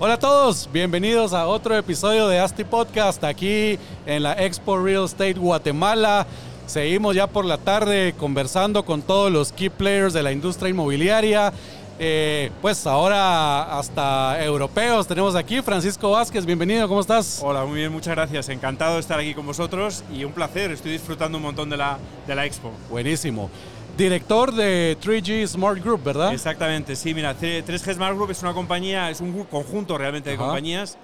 Hola 0.00 0.14
a 0.14 0.18
todos, 0.20 0.68
bienvenidos 0.72 1.32
a 1.32 1.48
otro 1.48 1.76
episodio 1.76 2.28
de 2.28 2.38
ASTI 2.38 2.62
Podcast 2.62 3.24
aquí 3.24 3.80
en 4.06 4.22
la 4.22 4.34
Expo 4.34 4.78
Real 4.78 5.06
Estate 5.06 5.34
Guatemala. 5.34 6.24
Seguimos 6.66 7.16
ya 7.16 7.26
por 7.26 7.44
la 7.44 7.58
tarde 7.58 8.14
conversando 8.16 8.84
con 8.84 9.02
todos 9.02 9.32
los 9.32 9.50
key 9.50 9.70
players 9.70 10.12
de 10.12 10.22
la 10.22 10.30
industria 10.30 10.70
inmobiliaria. 10.70 11.52
Eh, 11.98 12.52
pues 12.62 12.86
ahora 12.86 13.76
hasta 13.76 14.40
europeos 14.44 15.08
tenemos 15.08 15.34
aquí 15.34 15.62
Francisco 15.62 16.12
Vázquez, 16.12 16.46
bienvenido, 16.46 16.86
¿cómo 16.86 17.00
estás? 17.00 17.40
Hola, 17.42 17.64
muy 17.64 17.80
bien, 17.80 17.90
muchas 17.90 18.14
gracias. 18.14 18.48
Encantado 18.50 18.94
de 18.94 19.00
estar 19.00 19.18
aquí 19.18 19.34
con 19.34 19.46
vosotros 19.46 20.04
y 20.14 20.22
un 20.22 20.30
placer, 20.30 20.70
estoy 20.70 20.92
disfrutando 20.92 21.38
un 21.38 21.42
montón 21.42 21.68
de 21.70 21.76
la, 21.76 21.98
de 22.24 22.36
la 22.36 22.46
expo. 22.46 22.70
Buenísimo. 22.88 23.50
Director 23.98 24.54
de 24.54 24.96
3G 25.02 25.44
Smart 25.48 25.82
Group, 25.82 26.04
¿verdad? 26.04 26.32
Exactamente, 26.32 26.94
sí, 26.94 27.12
mira, 27.14 27.36
3G 27.36 27.94
Smart 27.94 28.14
Group 28.14 28.30
es 28.30 28.40
una 28.42 28.54
compañía, 28.54 29.10
es 29.10 29.20
un 29.20 29.42
conjunto 29.42 29.98
realmente 29.98 30.30
de 30.30 30.36
Ajá. 30.36 30.44
compañías, 30.44 30.96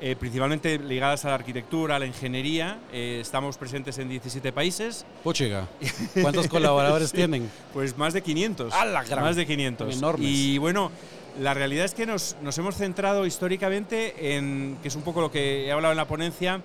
eh, 0.00 0.14
principalmente 0.14 0.78
ligadas 0.78 1.24
a 1.24 1.30
la 1.30 1.34
arquitectura, 1.34 1.96
a 1.96 1.98
la 1.98 2.06
ingeniería. 2.06 2.78
Eh, 2.92 3.18
estamos 3.20 3.58
presentes 3.58 3.98
en 3.98 4.08
17 4.08 4.52
países, 4.52 5.04
Puchiga. 5.24 5.66
¿Cuántos 6.22 6.46
colaboradores 6.46 7.10
tienen? 7.10 7.50
pues 7.72 7.98
más 7.98 8.12
de 8.12 8.22
500. 8.22 8.72
¡A 8.72 8.84
la 8.84 9.02
gran! 9.02 9.24
Más 9.24 9.34
de 9.34 9.44
500. 9.44 9.96
Enormes. 9.96 10.24
Y 10.24 10.58
bueno, 10.58 10.92
la 11.40 11.52
realidad 11.52 11.84
es 11.84 11.94
que 11.94 12.06
nos, 12.06 12.36
nos 12.42 12.56
hemos 12.58 12.76
centrado 12.76 13.26
históricamente 13.26 14.36
en, 14.36 14.78
que 14.82 14.86
es 14.86 14.94
un 14.94 15.02
poco 15.02 15.20
lo 15.20 15.32
que 15.32 15.66
he 15.66 15.72
hablado 15.72 15.90
en 15.90 15.98
la 15.98 16.06
ponencia, 16.06 16.60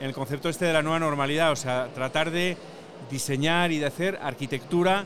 en 0.00 0.06
el 0.06 0.12
concepto 0.12 0.48
este 0.48 0.64
de 0.64 0.72
la 0.72 0.82
nueva 0.82 0.98
normalidad, 0.98 1.52
o 1.52 1.56
sea, 1.56 1.86
tratar 1.94 2.32
de 2.32 2.56
diseñar 3.08 3.70
y 3.70 3.78
de 3.78 3.86
hacer 3.86 4.18
arquitectura, 4.20 5.04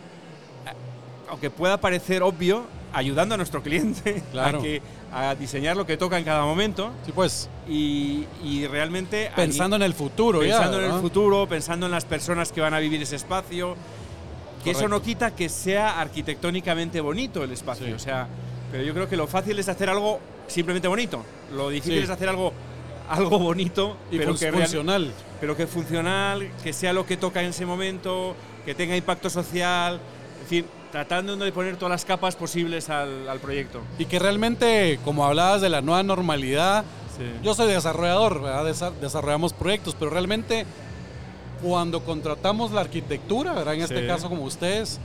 aunque 1.34 1.50
pueda 1.50 1.78
parecer 1.78 2.22
obvio, 2.22 2.62
ayudando 2.92 3.34
a 3.34 3.38
nuestro 3.38 3.60
cliente 3.62 4.22
Claro. 4.32 4.60
a, 4.60 4.62
que, 4.62 4.80
a 5.12 5.34
diseñar 5.34 5.76
lo 5.76 5.84
que 5.84 5.96
toca 5.96 6.16
en 6.16 6.24
cada 6.24 6.44
momento 6.44 6.92
Sí, 7.04 7.10
pues, 7.12 7.48
y, 7.68 8.24
y 8.44 8.66
realmente... 8.68 9.30
pensando 9.34 9.74
en 9.76 9.82
el 9.82 9.94
futuro 9.94 10.42
ya, 10.44 10.58
Pensando 10.58 10.80
en 10.80 10.92
el 10.92 11.00
futuro, 11.00 11.48
pensando 11.48 11.86
en 11.86 11.92
las 11.92 12.04
personas 12.04 12.52
que 12.52 12.60
van 12.60 12.72
a 12.74 12.78
vivir 12.78 13.02
ese 13.02 13.16
espacio. 13.16 13.76
Que 14.62 14.70
eso 14.70 14.88
no 14.88 15.02
quita 15.02 15.34
que 15.34 15.48
sea 15.50 16.00
arquitectónicamente 16.00 17.00
bonito 17.00 17.42
el 17.44 17.50
espacio. 17.52 17.86
Sí. 17.86 17.92
O 17.92 17.98
sea, 17.98 18.28
pero 18.72 18.82
yo 18.82 18.94
creo 18.94 19.08
que 19.08 19.16
lo 19.16 19.26
fácil 19.26 19.58
es 19.58 19.68
hacer 19.68 19.90
algo 19.90 20.20
simplemente 20.46 20.88
bonito. 20.88 21.22
Lo 21.54 21.68
difícil 21.68 21.98
Sí. 21.98 22.04
es 22.04 22.10
hacer 22.10 22.28
algo, 22.30 22.52
algo 23.10 23.38
bonito, 23.40 23.96
Y 24.10 24.16
pero, 24.18 24.32
real- 24.34 24.52
funcional. 24.54 25.12
pero 25.40 25.54
que 25.56 25.66
funcional, 25.66 26.48
que 26.62 26.72
sea 26.72 26.92
lo 26.94 27.04
que 27.04 27.16
toca 27.18 27.42
en 27.42 27.48
ese 27.50 27.66
momento, 27.66 28.34
que 28.64 28.74
tenga 28.74 28.96
impacto 28.96 29.28
social. 29.28 30.00
En 30.42 30.46
fin, 30.46 30.64
tratando 30.94 31.34
de 31.36 31.50
poner 31.50 31.74
todas 31.76 31.90
las 31.90 32.04
capas 32.04 32.36
posibles 32.36 32.88
al, 32.88 33.28
al 33.28 33.40
proyecto. 33.40 33.80
Y 33.98 34.04
que 34.04 34.20
realmente, 34.20 35.00
como 35.04 35.24
hablabas 35.24 35.60
de 35.60 35.68
la 35.68 35.80
nueva 35.80 36.04
normalidad, 36.04 36.84
Sí. 37.18 37.24
yo 37.42 37.52
soy 37.52 37.66
desarrollador, 37.66 38.40
desarrollamos 39.00 39.52
proyectos, 39.52 39.96
pero 39.98 40.12
realmente 40.12 40.64
cuando 41.60 42.04
contratamos 42.04 42.70
la 42.70 42.82
arquitectura, 42.82 43.52
¿verdad? 43.54 43.74
en 43.74 43.80
este 43.82 44.02
Sí. 44.02 44.06
caso 44.06 44.28
como 44.28 44.44
ustedes, 44.44 45.00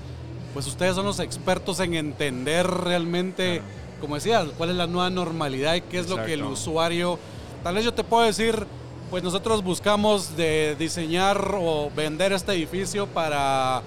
pues 0.53 0.67
ustedes 0.67 0.93
son 0.95 1.05
los 1.07 1.19
expertos 1.19 1.79
en 1.79 1.95
entender 1.95 2.67
realmente, 2.67 3.57
Claro. 3.57 3.63
como 4.01 4.13
decías, 4.15 4.45
cuál 4.59 4.69
es 4.69 4.75
la 4.75 4.85
nueva 4.85 5.09
normalidad 5.09 5.73
y 5.73 5.81
qué 5.81 5.97
es 5.97 6.08
lo 6.08 6.23
que 6.23 6.33
el 6.33 6.43
usuario, 6.43 7.17
tal 7.64 7.73
vez 7.75 7.83
yo 7.85 7.95
te 7.95 8.03
puedo 8.03 8.23
decir, 8.25 8.64
pues 9.09 9.23
nosotros 9.23 9.64
buscamos 9.64 10.37
de 10.37 10.75
diseñar 10.77 11.55
o 11.59 11.89
vender 11.95 12.31
este 12.33 12.52
edificio 12.53 13.08
para 13.08 13.81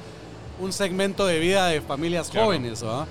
un 0.62 0.73
segmento 0.73 1.27
de 1.27 1.39
vida 1.41 1.67
de 1.67 1.81
familias 1.81 2.31
Claro. 2.31 2.47
jóvenes, 2.47 2.83
¿verdad? 2.83 3.06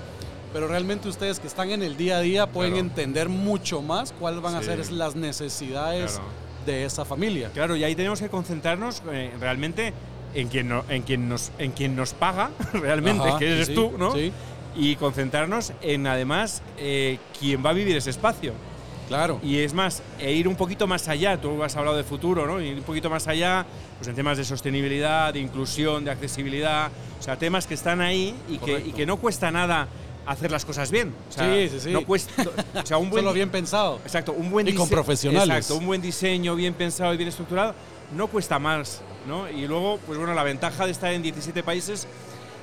Pero 0.54 0.68
realmente 0.68 1.08
ustedes 1.08 1.38
que 1.38 1.46
están 1.46 1.70
en 1.70 1.82
el 1.82 1.96
día 1.96 2.16
a 2.16 2.20
día 2.20 2.46
pueden 2.46 2.72
Claro. 2.72 2.86
entender 2.88 3.28
mucho 3.28 3.82
más 3.82 4.12
cuáles 4.18 4.40
van 4.40 4.54
a 4.54 4.60
Sí. 4.60 4.66
ser 4.66 4.90
las 4.92 5.14
necesidades 5.14 6.12
Claro. 6.12 6.26
de 6.66 6.84
esa 6.84 7.04
familia. 7.04 7.50
Claro, 7.52 7.76
y 7.76 7.84
ahí 7.84 7.94
tenemos 7.94 8.20
que 8.20 8.28
concentrarnos 8.28 9.02
eh, 9.12 9.32
realmente 9.38 9.92
en 10.34 10.48
quien, 10.48 10.68
no- 10.68 10.84
en, 10.88 11.02
quien 11.02 11.28
nos, 11.28 11.52
en 11.58 11.72
quien 11.72 11.94
nos 11.94 12.14
paga 12.14 12.50
realmente, 12.72 13.28
Ajá, 13.28 13.38
que 13.38 13.52
eres 13.52 13.66
sí, 13.68 13.74
tú, 13.74 13.92
¿no? 13.98 14.12
Sí, 14.14 14.32
Y 14.74 14.96
concentrarnos 14.96 15.72
en 15.82 16.06
además 16.06 16.62
eh, 16.78 17.18
quién 17.38 17.62
va 17.64 17.70
a 17.70 17.74
vivir 17.74 17.94
ese 17.96 18.08
espacio. 18.08 18.54
claro. 19.08 19.38
Y 19.42 19.58
es 19.58 19.74
más, 19.74 20.02
e 20.18 20.32
ir 20.32 20.48
un 20.48 20.56
poquito 20.56 20.86
más 20.86 21.06
allá, 21.08 21.38
tú 21.38 21.62
has 21.62 21.76
hablado 21.76 21.98
de 21.98 22.04
futuro, 22.04 22.46
¿no? 22.46 22.58
Ir 22.62 22.76
un 22.78 22.82
poquito 22.82 23.10
más 23.10 23.28
allá, 23.28 23.66
pues 23.98 24.08
en 24.08 24.14
temas 24.14 24.38
de 24.38 24.44
sostenibilidad, 24.44 25.34
de 25.34 25.40
inclusión, 25.40 26.02
de 26.06 26.10
accesibilidad, 26.12 26.90
o 27.22 27.24
sea, 27.24 27.36
temas 27.38 27.68
que 27.68 27.74
están 27.74 28.00
ahí 28.00 28.34
y, 28.48 28.58
que, 28.58 28.80
y 28.80 28.90
que 28.90 29.06
no 29.06 29.16
cuesta 29.16 29.52
nada 29.52 29.86
hacer 30.26 30.50
las 30.50 30.64
cosas 30.64 30.90
bien. 30.90 31.14
O 31.30 31.32
sea, 31.32 31.54
Sí, 31.54 31.68
sí, 31.68 31.78
sí. 31.78 31.90
No 31.90 32.04
cuesta, 32.04 32.32
o 32.74 32.84
sea, 32.84 32.98
un 32.98 33.10
buen 33.10 33.22
Solo 33.22 33.32
bien 33.32 33.48
pensado. 33.48 34.00
Exacto, 34.04 34.32
un 34.32 34.50
buen 34.50 34.66
Y 34.66 34.74
con 34.74 34.88
profesionales. 34.88 35.56
Exacto, 35.56 35.76
un 35.76 35.86
buen 35.86 36.02
diseño 36.02 36.56
bien 36.56 36.74
pensado 36.74 37.14
y 37.14 37.16
bien 37.16 37.28
estructurado 37.28 37.76
no 38.16 38.26
cuesta 38.26 38.58
más, 38.58 39.02
¿no? 39.28 39.48
Y 39.48 39.68
luego, 39.68 40.00
pues 40.04 40.18
bueno, 40.18 40.34
la 40.34 40.42
ventaja 40.42 40.84
de 40.84 40.90
estar 40.90 41.12
en 41.12 41.22
17 41.22 41.62
países 41.62 42.08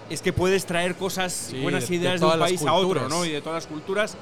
es 0.10 0.22
que 0.22 0.34
puedes 0.34 0.66
traer 0.66 0.96
cosas, 0.96 1.32
Sí, 1.52 1.62
buenas 1.62 1.84
de- 1.84 1.88
de 1.88 1.96
ideas 1.96 2.20
de, 2.20 2.26
un 2.26 2.38
país 2.38 2.62
a 2.66 2.74
otro. 2.74 3.08
¿no? 3.08 3.24
Y 3.26 3.30
de 3.30 3.40
todas 3.42 3.64
las 3.64 3.68
culturas, 3.72 4.18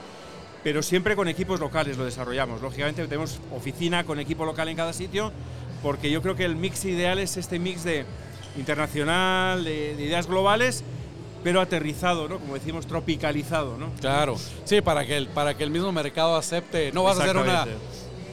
pero 0.63 0.83
siempre 0.83 1.15
con 1.15 1.27
equipos 1.27 1.59
locales 1.59 1.97
lo 1.97 2.05
desarrollamos. 2.05 2.61
Lógicamente 2.61 3.03
tenemos 3.07 3.39
oficina 3.51 4.03
con 4.03 4.19
equipo 4.19 4.45
local 4.45 4.67
en 4.69 4.77
cada 4.77 4.93
sitio, 4.93 5.31
porque 5.81 6.11
yo 6.11 6.21
creo 6.21 6.35
que 6.35 6.45
el 6.45 6.55
mix 6.55 6.85
ideal 6.85 7.17
es 7.17 7.37
este 7.37 7.57
mix 7.57 7.83
de 7.83 8.05
internacional, 8.57 9.63
de, 9.63 9.95
de 9.95 10.03
ideas 10.03 10.27
globales, 10.27 10.83
pero 11.43 11.61
aterrizado, 11.61 12.27
¿no? 12.27 12.39
Como 12.39 12.55
decimos, 12.55 12.87
tropicalizado, 12.87 13.77
¿no? 13.77 13.91
Claro. 13.99 14.35
Sí, 14.65 14.81
para 14.81 15.05
que 15.05 15.17
el, 15.17 15.27
para 15.27 15.55
que 15.55 15.63
el 15.63 15.69
mismo 15.69 15.91
mercado 15.91 16.35
acepte. 16.35 16.91
No 16.91 17.03
vas 17.03 17.19
a 17.19 17.23
hacer 17.23 17.37
una, 17.37 17.65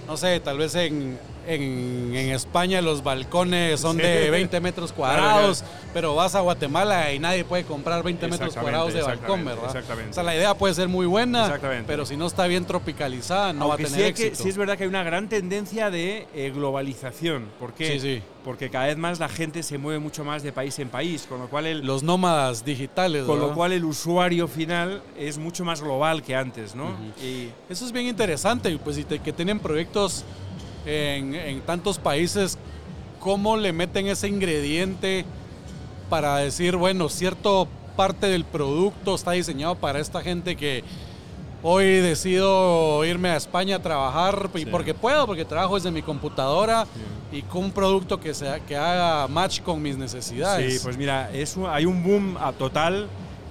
no 0.06 0.16
sé, 0.16 0.40
tal 0.40 0.58
vez 0.58 0.74
en, 0.74 1.18
en, 1.46 2.14
en 2.14 2.30
España 2.30 2.80
los 2.82 3.02
balcones 3.02 3.80
son 3.80 3.96
Sí. 3.96 4.02
de 4.02 4.30
20 4.30 4.60
metros 4.60 4.92
cuadrados, 4.92 5.64
pero 5.92 6.14
vas 6.14 6.34
a 6.34 6.40
Guatemala 6.40 7.12
y 7.12 7.18
nadie 7.18 7.44
puede 7.44 7.64
comprar 7.64 8.02
20 8.02 8.28
metros 8.28 8.54
cuadrados 8.54 8.92
de 8.94 9.02
balcón, 9.02 9.44
¿verdad? 9.44 9.64
exactamente. 9.66 10.10
O 10.10 10.14
sea, 10.14 10.22
la 10.22 10.34
idea 10.34 10.54
puede 10.54 10.74
ser 10.74 10.88
muy 10.88 11.06
buena, 11.06 11.58
pero 11.86 12.06
si 12.06 12.16
no 12.16 12.26
está 12.26 12.46
bien 12.46 12.64
tropicalizada, 12.64 13.52
no 13.52 13.64
Aunque 13.66 13.82
va 13.84 13.88
a 13.88 13.90
sí, 13.90 13.96
tener 13.96 14.14
que- 14.14 14.26
éxito. 14.28 14.42
sí 14.42 14.48
es 14.50 14.56
verdad 14.56 14.76
que 14.76 14.84
hay 14.84 14.88
una 14.88 15.02
gran 15.04 15.28
tendencia 15.28 15.90
de 15.90 16.26
eh, 16.34 16.50
globalización. 16.54 17.46
¿Por 17.58 17.72
qué? 17.74 17.92
Sí, 17.92 18.00
sí. 18.00 18.22
Porque 18.44 18.68
cada 18.68 18.86
vez 18.86 18.98
más 18.98 19.20
la 19.20 19.28
gente 19.30 19.62
se 19.62 19.78
mueve 19.78 19.98
mucho 19.98 20.22
más 20.22 20.42
de 20.42 20.52
país 20.52 20.78
en 20.78 20.90
país, 20.90 21.24
con 21.26 21.40
lo 21.40 21.48
cual 21.48 21.64
el, 21.66 21.80
Los 21.86 22.02
nómadas 22.02 22.62
digitales, 22.62 23.24
con 23.24 23.40
lo 23.40 23.54
cual 23.54 23.72
el 23.72 23.84
usuario 23.86 24.48
final 24.48 25.02
es 25.18 25.38
mucho 25.38 25.64
más 25.64 25.80
global 25.80 26.22
que 26.22 26.36
antes, 26.36 26.74
¿no? 26.74 26.90
Y 27.22 27.48
Eso 27.70 27.86
es 27.86 27.92
bien 27.92 28.06
interesante, 28.06 28.70
y 28.70 28.76
pues 28.76 28.98
y 28.98 29.04
te- 29.04 29.18
que 29.20 29.32
tienen 29.32 29.58
proyectos 29.60 30.24
en, 30.86 31.34
en 31.34 31.60
tantos 31.62 31.98
países, 31.98 32.58
¿cómo 33.20 33.56
le 33.56 33.72
meten 33.72 34.06
ese 34.06 34.28
ingrediente 34.28 35.24
para 36.10 36.36
decir, 36.38 36.76
bueno, 36.76 37.08
cierto 37.08 37.68
parte 37.96 38.26
del 38.26 38.44
producto 38.44 39.14
está 39.14 39.32
diseñado 39.32 39.74
para 39.76 40.00
esta 40.00 40.20
gente 40.20 40.56
que 40.56 40.82
hoy 41.62 41.84
decido 42.00 43.04
irme 43.04 43.30
a 43.30 43.36
España 43.36 43.76
a 43.76 43.78
trabajar 43.82 44.50
y 44.54 44.58
Sí. 44.60 44.66
porque 44.66 44.92
puedo, 44.94 45.26
porque 45.26 45.44
trabajo 45.44 45.76
desde 45.76 45.90
mi 45.90 46.02
computadora 46.02 46.86
y 47.32 47.42
con 47.42 47.64
un 47.64 47.70
producto 47.70 48.20
que, 48.20 48.34
sea, 48.34 48.60
que 48.60 48.76
haga 48.76 49.26
match 49.28 49.60
con 49.62 49.80
mis 49.80 49.96
necesidades? 49.96 50.74
Sí, 50.74 50.80
pues 50.84 50.96
mira, 50.98 51.30
es 51.32 51.56
un- 51.56 51.66
hay 51.66 51.86
un 51.86 52.02
boom 52.02 52.36
a 52.38 52.52
total 52.52 53.06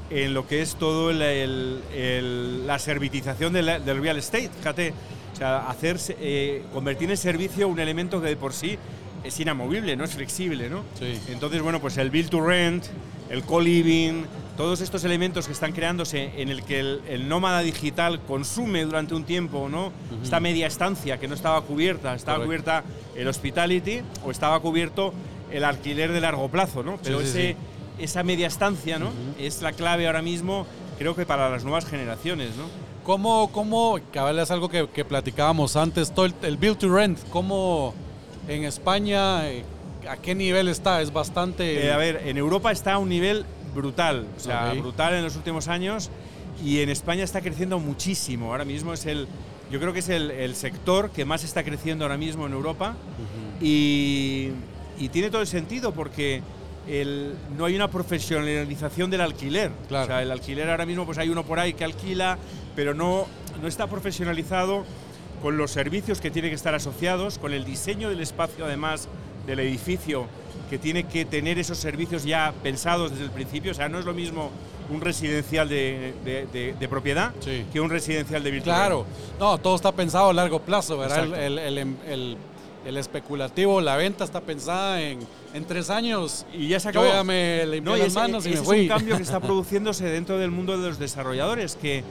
en 0.10 0.34
lo 0.36 0.46
que 0.46 0.62
es 0.62 0.75
todo 0.75 1.10
el- 1.10 1.22
el- 1.24 1.81
el- 1.96 2.68
la 2.68 2.78
servitización 2.78 3.52
del, 3.54 3.84
del 3.84 4.00
real 4.02 4.18
estate. 4.18 4.52
Fíjate, 4.60 4.94
o 5.33 5.35
sea, 5.35 5.69
hacer, 5.69 5.97
eh, 6.19 6.63
convertir 6.74 7.09
en 7.09 7.18
servicio 7.18 7.68
un 7.68 7.80
elemento 7.80 8.21
que 8.21 8.27
de 8.27 8.35
por 8.35 8.53
sí 8.53 8.77
es 9.24 9.39
inamovible, 9.39 9.95
no 9.95 10.03
es 10.03 10.13
flexible, 10.13 10.69
¿no? 10.69 10.83
Sí. 11.00 11.19
Entonces, 11.30 11.62
bueno, 11.62 11.80
pues 11.80 11.97
el 11.97 12.09
build 12.09 12.30
to 12.30 12.41
rent, 12.41 12.85
el 13.30 13.44
co-living, 13.44 14.24
todos 14.57 14.81
estos 14.81 15.03
elementos 15.03 15.47
que 15.47 15.53
están 15.53 15.71
creándose 15.71 16.31
en 16.38 16.50
el 16.50 16.63
que 16.63 16.80
el, 16.80 17.01
el 17.07 17.27
nómada 17.27 17.62
digital 17.62 18.19
consume 18.21 18.83
durante 18.83 19.15
un 19.15 19.24
tiempo, 19.24 19.69
¿no? 19.69 19.91
Esta 20.21 20.39
media 20.39 20.68
estancia 20.68 21.18
que 21.19 21.27
no 21.27 21.33
estaba 21.33 21.62
cubierta, 21.62 22.13
estaba 22.13 22.38
Correcto. 22.38 22.47
cubierta 22.47 22.83
el 23.15 23.27
hospitality 23.27 24.01
o 24.24 24.31
estaba 24.31 24.59
cubierto 24.59 25.13
el 25.51 25.63
alquiler 25.63 26.12
de 26.12 26.21
largo 26.21 26.50
plazo, 26.50 26.83
¿no? 26.83 27.00
Pero 27.03 27.19
sí, 27.21 27.25
ese, 27.25 27.47
sí. 27.53 27.56
esa 28.03 28.24
media 28.24 28.47
estancia, 28.47 29.00
¿no? 29.00 29.09
Es 29.39 29.62
la 29.62 29.71
clave 29.71 30.06
ahora 30.06 30.21
mismo, 30.21 30.68
creo 31.00 31.15
que 31.15 31.25
para 31.25 31.50
las 31.50 31.63
nuevas 31.63 31.85
generaciones, 31.85 32.50
¿no? 32.56 32.65
¿Cómo, 33.04 33.52
cómo, 33.52 34.00
cabal, 34.14 34.40
es 34.40 34.50
algo 34.50 34.70
que, 34.70 34.88
que 34.88 35.04
platicábamos 35.04 35.76
antes, 35.76 36.14
todo 36.14 36.26
el, 36.26 36.34
el 36.44 36.56
build 36.58 36.78
to 36.78 36.94
rent, 36.94 37.20
cómo 37.30 37.94
en 38.48 38.64
España, 38.64 39.50
eh, 39.50 39.64
¿A 40.10 40.18
qué 40.18 40.36
nivel 40.36 40.68
está? 40.68 41.02
Es 41.02 41.14
bastante... 41.14 41.86
Eh, 41.86 41.92
a 41.92 41.96
ver, 41.98 42.24
en 42.26 42.38
Europa 42.38 42.72
está 42.74 42.94
a 42.94 42.98
un 42.98 43.08
nivel 43.08 43.46
brutal, 43.74 44.28
o 44.36 44.40
sea, 44.40 44.72
Ok. 44.74 44.80
brutal 44.80 45.14
en 45.14 45.24
los 45.24 45.36
últimos 45.38 45.70
años 45.70 46.10
y 46.64 46.82
en 46.82 46.90
España 46.90 47.24
está 47.24 47.40
creciendo 47.42 47.80
muchísimo. 47.80 48.52
Ahora 48.52 48.66
mismo 48.66 48.92
es 48.94 49.06
el, 49.06 49.28
yo 49.72 49.80
creo 49.80 49.94
que 49.94 50.00
es 50.00 50.10
el, 50.10 50.30
el 50.32 50.56
sector 50.56 51.10
que 51.12 51.24
más 51.24 51.46
está 51.46 51.64
creciendo 51.64 52.04
ahora 52.04 52.18
mismo 52.18 52.46
en 52.46 52.52
Europa 52.52 52.96
y, 53.62 54.50
y 55.00 55.08
tiene 55.10 55.30
todo 55.30 55.40
el 55.42 55.48
sentido 55.48 55.94
porque 55.94 56.42
el- 56.88 57.34
no 57.58 57.64
hay 57.64 57.76
una 57.76 57.88
profesionalización 57.90 59.10
del 59.10 59.22
alquiler. 59.22 59.72
Claro. 59.88 60.04
O 60.04 60.08
sea, 60.08 60.22
el 60.22 60.32
alquiler 60.32 60.70
ahora 60.70 60.86
mismo 60.86 61.06
pues 61.06 61.18
hay 61.18 61.30
uno 61.30 61.44
por 61.44 61.60
ahí 61.60 61.74
que 61.74 61.86
alquila, 61.86 62.38
pero 62.75 62.94
no, 62.94 63.28
no 63.62 63.68
está 63.68 63.88
profesionalizado 63.88 64.84
con 65.42 65.58
los 65.58 65.72
servicios 65.72 66.22
que 66.22 66.31
tienen 66.31 66.52
que 66.52 66.56
estar 66.56 66.74
asociados, 66.75 67.38
con 67.38 67.54
el 67.54 67.66
diseño 67.66 68.10
del 68.10 68.22
espacio 68.22 68.66
además 68.66 69.08
del 69.46 69.60
edificio 69.60 70.25
que 70.70 70.78
tiene 70.80 71.04
que 71.04 71.25
tener 71.25 71.60
esos 71.60 71.78
servicios 71.78 72.24
ya 72.24 72.54
pensados 72.64 73.12
desde 73.12 73.25
el 73.25 73.31
principio. 73.31 73.72
O 73.72 73.75
sea, 73.75 73.90
no 73.90 74.00
es 74.00 74.06
lo 74.06 74.14
mismo 74.14 74.50
un 74.90 75.02
residencial 75.02 75.68
de, 75.70 76.14
de- 76.24 76.48
de- 76.52 76.74
de 76.80 76.88
propiedad 76.88 77.34
Sí. 77.42 77.66
que 77.72 77.80
un 77.81 77.90
residencial 77.90 78.42
de 78.44 78.52
virtual. 78.52 78.76
Claro, 78.76 79.06
no, 79.40 79.58
todo 79.58 79.76
está 79.76 79.92
pensado 79.92 80.30
a 80.30 80.34
largo 80.34 80.60
plazo, 80.60 80.98
¿verdad? 80.98 81.26
El, 81.26 81.60
el- 81.60 81.78
el- 81.78 81.96
el- 82.08 82.38
el 82.86 82.98
especulativo, 82.98 83.80
la 83.81 83.96
venta 83.96 84.24
está 84.26 84.42
pensada 84.42 85.02
en, 85.02 85.19
en 85.54 85.66
tres 85.66 85.90
años. 85.90 86.46
Y 86.54 86.68
ya 86.69 86.80
se 86.80 86.92
Yo 86.92 87.02
acabó. 87.02 87.14
ya 87.16 87.24
me 87.24 87.66
limpié 87.66 87.81
No, 87.81 87.96
las 87.98 88.08
ese- 88.08 88.19
manos 88.19 88.46
y 88.46 88.50
ese 88.50 88.58
me 88.58 88.62
es 88.62 88.68
fui. 88.68 88.81
un 88.81 88.88
cambio 88.88 89.16
que 89.18 89.24
está 89.24 89.40
produciéndose 89.42 90.06
dentro 90.06 90.38
del 90.38 90.52
mundo 90.52 90.78
de 90.78 90.88
los 90.90 91.00
desarrolladores, 91.00 91.76
que 91.76 92.04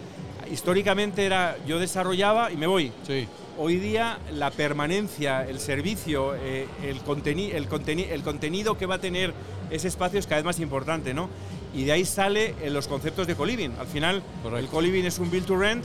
históricamente 0.50 1.24
era 1.24 1.56
yo 1.66 1.78
desarrollaba 1.78 2.50
y 2.52 2.56
me 2.56 2.66
voy. 2.66 2.92
Sí, 3.06 3.26
Hoy 3.58 3.76
día 3.76 4.18
la 4.32 4.50
permanencia, 4.50 5.46
el 5.46 5.60
servicio, 5.60 6.34
eh, 6.34 6.66
el, 6.82 7.02
conteni- 7.04 7.52
el, 7.52 7.68
conteni- 7.68 8.08
el 8.10 8.22
contenido 8.22 8.78
que 8.78 8.86
va 8.86 8.94
a 8.94 8.98
tener 9.00 9.34
ese 9.70 9.88
espacio 9.88 10.18
es 10.18 10.26
cada 10.26 10.36
vez 10.38 10.44
más 10.46 10.58
importante, 10.58 11.12
¿no? 11.12 11.28
Y 11.74 11.84
de 11.84 11.92
ahí 11.92 12.04
sale 12.06 12.54
eh, 12.62 12.70
los 12.70 12.88
conceptos 12.88 13.26
de 13.26 13.34
co-living. 13.34 13.70
Al 13.78 13.86
final, 13.86 14.22
Correcto. 14.42 14.58
el 14.58 14.66
co-living 14.68 15.04
es 15.04 15.18
un 15.18 15.30
build 15.30 15.44
to 15.46 15.56
rent, 15.56 15.84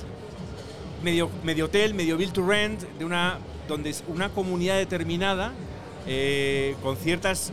medio, 1.03 1.29
medio 1.43 1.65
hotel, 1.65 1.93
medio 1.93 2.15
build 2.17 2.31
to 2.31 2.47
rent, 2.47 2.81
de 2.97 3.03
una, 3.05 3.37
donde 3.67 3.89
es 3.89 4.01
una 4.07 4.29
comunidad 4.29 4.77
determinada 4.77 5.51
eh, 6.07 6.75
con 6.81 6.95
ciertos 6.95 7.51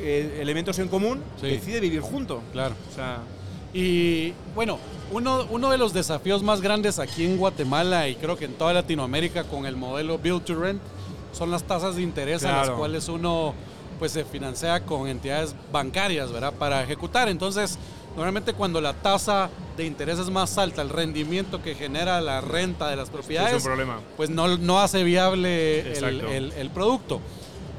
elementos 0.00 0.78
en 0.78 0.88
común 0.88 1.22
Sí. 1.40 1.46
decide 1.48 1.80
vivir 1.80 2.00
junto. 2.00 2.42
claro. 2.52 2.74
O 2.90 2.94
sea, 2.94 3.20
Y 3.74 4.34
bueno, 4.54 4.78
uno, 5.12 5.46
uno 5.50 5.70
de 5.70 5.78
los 5.78 5.92
desafíos 5.92 6.42
más 6.42 6.60
grandes 6.60 6.98
aquí 6.98 7.24
en 7.24 7.36
Guatemala 7.38 8.08
y 8.08 8.16
creo 8.16 8.36
que 8.36 8.44
en 8.44 8.54
toda 8.54 8.72
Latinoamérica 8.74 9.44
con 9.44 9.66
el 9.66 9.76
modelo 9.76 10.18
Build 10.18 10.44
to 10.44 10.54
Rent 10.54 10.80
son 11.32 11.50
las 11.50 11.62
tasas 11.64 11.96
de 11.96 12.02
interés 12.02 12.44
a 12.44 12.48
las 12.52 12.62
Claro. 12.64 12.76
cuales 12.78 13.08
uno 13.08 13.54
pues 13.98 14.12
se 14.12 14.24
financia 14.24 14.80
con 14.84 15.06
entidades 15.08 15.54
bancarias, 15.70 16.32
¿verdad? 16.32 16.52
Para 16.52 16.82
ejecutar. 16.82 17.28
Entonces, 17.28 17.78
normalmente 18.16 18.52
cuando 18.52 18.80
la 18.80 18.92
tasa 18.94 19.48
de 19.76 19.84
interés 19.86 20.18
es 20.18 20.28
más 20.28 20.58
alta, 20.58 20.82
el 20.82 20.88
rendimiento 20.90 21.62
que 21.62 21.74
genera 21.74 22.20
la 22.20 22.40
renta 22.40 22.90
de 22.90 22.96
las 22.96 23.04
es 23.04 23.10
un 23.10 23.20
propiedades, 23.20 23.62
problema. 23.62 24.00
pues 24.16 24.28
no, 24.28 24.58
no 24.58 24.80
hace 24.80 25.04
viable 25.04 25.92
el- 25.96 26.52
el 26.52 26.70
producto. 26.70 27.20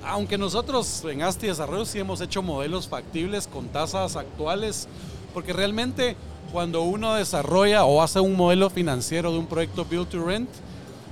Aunque 0.05 0.37
nosotros 0.37 1.03
en 1.05 1.21
Asti 1.23 1.47
Desarrollo 1.47 1.85
sí 1.85 1.99
hemos 1.99 2.19
hecho 2.21 2.41
modelos 2.41 2.87
factibles 2.87 3.47
con 3.47 3.67
tasas 3.67 4.15
actuales, 4.15 4.87
porque 5.33 5.53
realmente 5.53 6.15
cuando 6.51 6.83
uno 6.83 7.15
desarrolla 7.15 7.85
o 7.85 8.01
hace 8.01 8.19
un 8.19 8.35
modelo 8.35 8.69
financiero 8.69 9.31
de 9.31 9.39
un 9.39 9.47
proyecto 9.47 9.85
Build 9.85 10.07
to 10.07 10.23
Rent, 10.25 10.49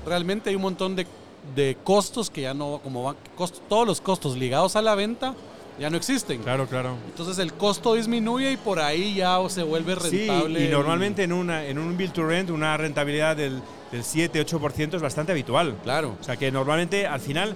realmente 0.06 0.50
hay 0.50 0.56
un 0.56 0.62
montón 0.62 0.96
de, 0.96 1.08
de 1.56 1.78
costos 1.84 2.30
que 2.30 2.42
ya 2.42 2.54
no, 2.54 2.80
como 2.84 3.04
van, 3.04 3.16
todos 3.68 3.88
los 3.88 4.02
costos 4.02 4.38
ligados 4.38 4.76
a 4.76 4.82
la 4.82 4.96
venta 4.96 5.36
ya 5.80 5.90
no 5.90 5.98
existen. 5.98 6.44
Claro, 6.44 6.68
claro. 6.68 6.96
Entonces 7.08 7.40
el 7.40 7.54
costo 7.54 7.96
disminuye 7.96 8.52
y 8.52 8.58
por 8.58 8.80
ahí 8.80 9.16
ya 9.16 9.38
se 9.50 9.64
vuelve 9.64 9.96
rentable. 9.96 10.60
Sí, 10.60 10.66
y 10.66 10.70
normalmente 10.70 11.24
en, 11.24 11.34
una, 11.34 11.66
en 11.66 11.80
un 11.80 11.98
build 11.98 12.14
to 12.14 12.26
rent 12.26 12.52
una 12.52 12.78
rentabilidad 12.78 13.36
del, 13.36 13.62
del 13.92 14.04
7-8% 14.04 14.96
es 14.96 15.02
bastante 15.02 15.32
habitual. 15.32 15.76
Claro. 15.84 16.16
O 16.20 16.24
sea 16.24 16.38
que 16.38 16.52
normalmente 16.52 17.08
al 17.08 17.20
final 17.20 17.56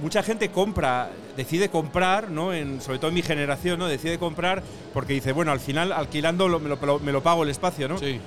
mucha 0.00 0.22
gente 0.22 0.50
compra, 0.50 1.10
decide 1.36 1.68
comprar, 1.68 2.30
¿no? 2.30 2.52
En, 2.52 2.80
sobre 2.80 2.98
todo 2.98 3.08
en 3.08 3.14
mi 3.14 3.22
generación, 3.22 3.78
¿no? 3.78 3.86
Decide 3.88 4.18
comprar 4.18 4.62
porque 4.92 5.12
dice, 5.14 5.32
bueno, 5.32 5.52
al 5.52 5.60
final 5.60 5.92
alquilando 5.92 6.48
lo- 6.48 6.60
me, 6.60 6.68
lo, 6.68 6.98
me 7.00 7.12
lo 7.12 7.22
pago 7.22 7.42
el 7.42 7.50
espacio, 7.50 7.88
¿no? 7.88 7.98
Sí, 7.98 8.18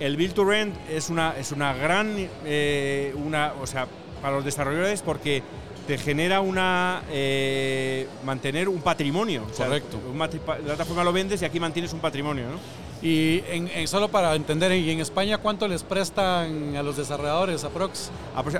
El 0.00 0.16
build 0.16 0.34
to 0.34 0.44
rent 0.44 0.74
es 0.90 1.10
una, 1.10 1.34
es 1.38 1.52
una 1.52 1.74
gran, 1.74 2.14
eh, 2.44 3.14
una, 3.16 3.52
o 3.60 3.66
sea, 3.66 3.86
para 4.20 4.36
los 4.36 4.44
desarrolladores 4.44 5.02
porque 5.02 5.42
te 5.86 5.98
genera 5.98 6.40
una 6.40 7.02
eh, 7.10 8.06
mantener 8.24 8.68
un 8.68 8.80
patrimonio. 8.82 9.44
O 9.50 9.54
sea, 9.54 9.66
Correcto. 9.66 9.98
pa- 10.46 10.58
la 10.58 10.64
plataforma 10.64 11.02
lo 11.04 11.12
vendes 11.12 11.42
y 11.42 11.44
aquí 11.44 11.58
mantienes 11.58 11.92
un 11.92 12.00
patrimonio, 12.00 12.44
¿no? 12.50 12.58
Y 13.02 13.42
en, 13.48 13.68
en- 13.68 13.88
solo 13.88 14.08
para 14.08 14.34
entender, 14.34 14.72
¿y 14.72 14.90
en 14.90 15.00
España 15.00 15.38
cuánto 15.38 15.66
les 15.66 15.82
prestan 15.82 16.76
a 16.76 16.82
los 16.82 16.96
desarrolladores, 16.96 17.64
aprox? 17.64 18.10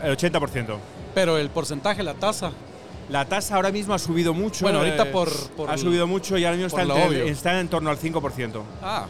El 0.02 0.16
80%. 0.16 0.76
Pero 1.14 1.38
el 1.38 1.48
porcentaje, 1.50 2.02
la 2.02 2.14
tasa. 2.14 2.50
La 3.08 3.24
tasa 3.26 3.56
ahora 3.56 3.70
mismo 3.70 3.94
ha 3.94 3.98
subido 3.98 4.32
mucho. 4.34 4.64
Bueno, 4.64 4.78
ahorita 4.80 5.04
eh, 5.04 5.10
por- 5.12 5.32
por 5.50 5.70
ha 5.70 5.76
subido 5.78 6.06
mucho 6.06 6.36
y 6.38 6.44
ahora 6.44 6.56
mismo 6.56 6.68
está, 6.78 7.04
en, 7.04 7.28
está 7.28 7.60
en 7.60 7.68
torno 7.68 7.90
al 7.90 7.98
5%. 7.98 8.62
Ah, 8.82 9.06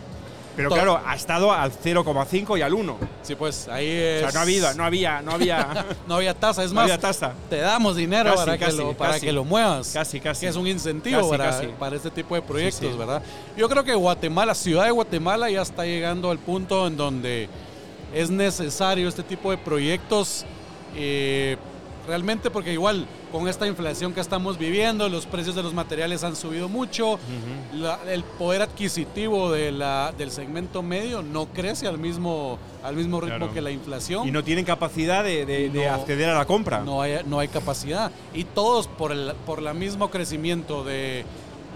Pero 0.54 0.68
claro, 0.70 1.00
ha 1.04 1.14
estado 1.14 1.50
al 1.52 1.72
0,5 1.72 2.58
y 2.58 2.62
al 2.62 2.74
1. 2.74 2.98
sí, 3.22 3.34
pues 3.34 3.68
ahí 3.68 3.86
O 3.88 3.90
es. 3.92 4.20
sea, 4.20 4.32
no 4.32 4.40
había, 4.40 4.74
no 4.74 4.84
había, 4.84 5.22
no 5.22 5.32
había, 5.34 5.86
no 6.06 6.14
había 6.16 6.34
tasa, 6.34 6.62
es 6.62 6.70
no 6.70 6.76
más, 6.76 6.82
había 6.84 6.98
tasa. 6.98 7.32
te 7.48 7.56
damos 7.58 7.96
dinero 7.96 8.30
Casi, 8.34 8.44
para, 8.44 8.58
casi, 8.58 8.76
que 8.76 8.82
lo, 8.82 8.92
para 8.94 9.12
casi. 9.14 9.26
que 9.26 9.32
lo 9.32 9.44
muevas. 9.44 9.90
Casi, 9.92 10.20
casi. 10.20 10.40
Que 10.42 10.48
es 10.48 10.56
un 10.56 10.66
incentivo 10.66 11.28
para, 11.30 11.58
para 11.78 11.96
este 11.96 12.10
tipo 12.10 12.34
de 12.34 12.42
proyectos, 12.42 12.92
sí. 12.92 12.98
¿verdad? 12.98 13.22
Yo 13.56 13.68
creo 13.68 13.82
que 13.84 13.94
Guatemala, 13.94 14.54
ciudad 14.54 14.84
de 14.84 14.90
Guatemala, 14.90 15.48
ya 15.50 15.62
está 15.62 15.84
llegando 15.84 16.30
al 16.30 16.38
punto 16.38 16.86
en 16.86 16.96
donde 16.96 17.48
es 18.14 18.28
necesario 18.30 19.08
este 19.08 19.22
tipo 19.22 19.50
de 19.50 19.56
proyectos. 19.58 20.44
eh, 20.96 21.56
realmente 22.06 22.50
porque 22.50 22.72
igual 22.72 23.06
con 23.30 23.48
esta 23.48 23.66
inflación 23.66 24.12
que 24.12 24.20
estamos 24.20 24.58
viviendo, 24.58 25.08
los 25.08 25.26
precios 25.26 25.54
de 25.54 25.62
los 25.62 25.72
materiales 25.72 26.24
han 26.24 26.34
subido 26.36 26.68
mucho, 26.68 27.18
la- 27.74 28.00
el 28.08 28.24
poder 28.24 28.62
adquisitivo 28.62 29.52
de 29.52 29.72
la- 29.72 30.12
del 30.16 30.30
segmento 30.30 30.82
medio 30.82 31.22
no 31.22 31.46
crece 31.46 31.86
al 31.86 31.98
mismo, 31.98 32.58
al 32.82 32.96
mismo 32.96 33.20
ritmo 33.20 33.36
Claro. 33.38 33.54
que 33.54 33.60
la 33.60 33.70
inflación. 33.70 34.26
Y 34.26 34.30
no 34.32 34.42
tienen 34.44 34.64
capacidad 34.64 35.22
de, 35.24 35.46
de- 35.46 35.88
acceder 35.88 36.28
a 36.30 36.34
la 36.38 36.44
compra. 36.44 36.80
No 36.80 37.02
hay, 37.02 37.20
no 37.26 37.38
hay 37.38 37.48
capacidad. 37.48 38.10
Y 38.34 38.44
todos, 38.44 38.86
por 38.88 39.12
el 39.12 39.32
por 39.46 39.60
el 39.60 39.74
mismo 39.74 40.10
crecimiento 40.10 40.84
de, 40.84 41.24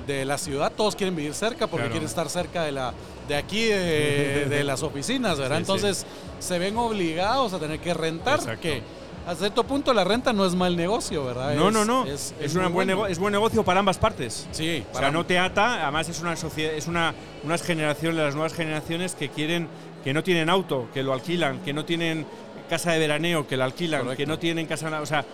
de 0.06 0.25
la 0.25 0.38
ciudad, 0.38 0.72
todos 0.77 0.94
quieren 0.96 1.17
vivir 1.17 1.34
cerca 1.34 1.67
porque 1.67 1.84
Claro. 1.84 1.91
quieren 1.93 2.08
estar 2.08 2.29
cerca 2.29 2.62
de, 2.62 2.72
la, 2.72 2.93
de 3.29 3.36
aquí, 3.36 3.65
de, 3.65 4.46
de 4.48 4.65
las 4.65 4.82
oficinas, 4.82 5.39
¿verdad? 5.39 5.58
Sí, 5.58 5.65
sí. 5.65 5.72
Entonces 5.72 6.06
se 6.39 6.58
ven 6.58 6.77
obligados 6.77 7.53
a 7.53 7.58
tener 7.58 7.81
que 7.81 7.93
rentar, 7.94 8.39
Exacto. 8.39 8.60
que 8.62 8.82
a 9.27 9.35
cierto 9.35 9.65
punto 9.65 9.93
la 9.93 10.05
renta 10.05 10.33
no 10.33 10.47
es 10.47 10.55
mal 10.55 10.77
negocio, 10.77 11.25
¿verdad? 11.25 11.55
No, 11.55 11.69
Es- 11.69 11.75
no, 11.75 11.85
no. 11.85 12.05
Es, 12.06 12.13
Es, 12.13 12.35
es 12.41 12.55
una 12.55 12.65
buen 12.69 12.75
bueno. 12.87 12.93
nego- 12.93 13.06
es 13.09 13.19
buen 13.19 13.33
negocio 13.33 13.63
para 13.65 13.81
ambas 13.81 13.99
partes. 13.99 14.47
Sí, 14.53 14.85
O 14.93 14.97
sea, 14.99 15.11
no 15.11 15.27
te 15.27 15.39
ata, 15.39 15.83
además 15.83 16.09
es 16.09 16.21
una 16.21 16.37
sociedad, 16.37 16.73
es 16.75 16.87
una 16.87 17.15
unas 17.45 17.63
generaciones, 17.63 18.17
las 18.19 18.35
nuevas 18.35 18.55
generaciones 18.55 19.15
que 19.15 19.29
quieren, 19.29 19.69
que 20.05 20.13
no 20.15 20.23
tienen 20.23 20.49
auto, 20.49 20.89
que 20.95 21.03
lo 21.03 21.13
alquilan, 21.13 21.61
que 21.61 21.73
no 21.73 21.85
tienen 21.85 22.27
casa 22.71 22.93
de 22.93 22.99
veraneo, 22.99 23.47
que 23.47 23.56
la 23.56 23.65
alquilan, 23.65 24.01
Correcto. 24.03 24.17
que 24.17 24.27
no 24.27 24.39
tienen 24.39 24.67
casa, 24.67 25.01
o 25.01 25.06
sea, 25.06 25.25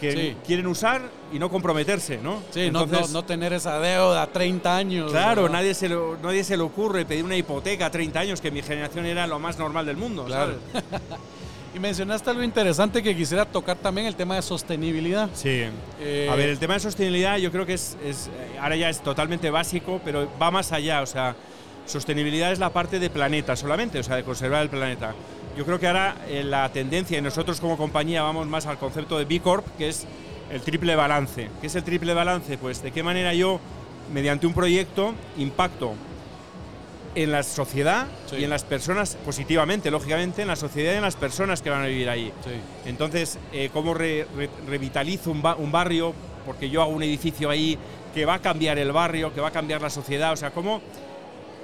que 0.00 0.12
Sí. 0.12 0.36
quieren 0.46 0.66
usar 0.66 1.00
y 1.32 1.38
no 1.38 1.48
comprometerse, 1.48 2.18
¿no? 2.18 2.42
Sí, 2.50 2.70
no- 2.70 2.82
Entonces, 2.82 3.08
no, 3.12 3.20
no 3.20 3.24
tener 3.24 3.52
esa 3.54 3.78
deuda 3.80 4.22
a 4.22 4.26
30 4.26 4.76
años. 4.76 5.10
Claro, 5.10 5.44
¿verdad? 5.44 5.58
nadie 5.58 5.72
se, 5.74 5.88
lo- 5.88 6.18
nadie 6.22 6.44
se 6.44 6.56
le 6.56 6.62
ocurre 6.62 7.06
pedir 7.06 7.24
una 7.24 7.34
hipoteca 7.36 7.86
a 7.86 7.90
30 7.90 8.20
años, 8.20 8.40
que 8.42 8.48
en 8.48 8.54
mi 8.54 8.62
generación 8.62 9.06
era 9.06 9.26
lo 9.26 9.38
más 9.38 9.58
normal 9.58 9.86
del 9.86 9.96
mundo. 9.96 10.24
Claro. 10.26 10.54
¿sabes? 10.72 10.84
Y 11.76 11.78
mencionaste 11.78 12.30
algo 12.30 12.42
interesante 12.42 13.02
que 13.02 13.14
quisiera 13.14 13.44
tocar 13.44 13.76
también, 13.76 14.06
el 14.06 14.16
tema 14.16 14.34
de 14.34 14.40
sostenibilidad. 14.40 15.28
Sí. 15.34 15.64
Eh, 16.00 16.26
A 16.32 16.34
ver, 16.34 16.48
el 16.48 16.58
tema 16.58 16.72
de 16.72 16.80
sostenibilidad 16.80 17.36
yo 17.36 17.52
creo 17.52 17.66
que 17.66 17.74
es, 17.74 17.98
es, 18.02 18.28
eh, 18.28 18.56
ahora 18.58 18.76
ya 18.76 18.88
es 18.88 19.02
totalmente 19.02 19.50
básico, 19.50 20.00
pero 20.02 20.26
va 20.40 20.50
más 20.50 20.72
allá. 20.72 21.02
O 21.02 21.06
sea, 21.06 21.36
sostenibilidad 21.84 22.50
es 22.50 22.60
la 22.60 22.70
parte 22.70 22.98
de 22.98 23.10
planeta 23.10 23.56
solamente, 23.56 23.98
o 23.98 24.02
sea, 24.02 24.16
de 24.16 24.24
conservar 24.24 24.62
el 24.62 24.70
planeta. 24.70 25.14
Yo 25.54 25.66
creo 25.66 25.78
que 25.78 25.86
ahora 25.86 26.16
eh, 26.28 26.44
la 26.44 26.66
tendencia, 26.70 27.18
y 27.18 27.20
nosotros 27.20 27.60
como 27.60 27.76
compañía 27.76 28.22
vamos 28.22 28.46
más 28.46 28.64
al 28.64 28.78
concepto 28.78 29.18
de 29.18 29.26
B 29.26 29.40
Corp, 29.40 29.66
que 29.76 29.90
es 29.90 30.06
el 30.50 30.62
triple 30.62 30.96
balance. 30.96 31.50
¿Qué 31.60 31.66
es 31.66 31.74
el 31.74 31.84
triple 31.84 32.14
balance? 32.14 32.56
Pues 32.56 32.82
de 32.82 32.90
qué 32.90 33.02
manera 33.02 33.34
yo, 33.34 33.60
mediante 34.14 34.46
un 34.46 34.54
proyecto, 34.54 35.12
impacto 35.36 35.92
en 37.16 37.32
la 37.32 37.42
sociedad 37.42 38.06
Sí. 38.30 38.36
y 38.36 38.44
en 38.44 38.50
las 38.50 38.62
personas, 38.62 39.16
positivamente, 39.24 39.90
lógicamente, 39.90 40.42
en 40.42 40.48
la 40.48 40.54
sociedad 40.56 40.92
y 40.92 40.96
en 40.96 41.02
las 41.02 41.16
personas 41.16 41.62
que 41.62 41.70
van 41.70 41.82
a 41.82 41.86
vivir 41.86 42.08
ahí. 42.08 42.32
Sí. 42.44 42.50
Entonces, 42.84 43.38
eh, 43.52 43.70
¿cómo 43.72 43.92
re- 43.94 44.26
re- 44.36 44.50
revitalizo 44.68 45.30
un, 45.32 45.42
ba- 45.42 45.56
un 45.56 45.72
barrio? 45.72 46.14
Porque 46.44 46.70
yo 46.70 46.82
hago 46.82 46.92
un 46.92 47.02
edificio 47.02 47.50
ahí 47.50 47.76
que 48.14 48.24
va 48.24 48.34
a 48.34 48.38
cambiar 48.40 48.78
el 48.78 48.92
barrio, 48.92 49.34
que 49.34 49.40
va 49.40 49.48
a 49.48 49.50
cambiar 49.50 49.82
la 49.82 49.90
sociedad. 49.90 50.32
O 50.32 50.36
sea, 50.36 50.50
¿cómo 50.52 50.80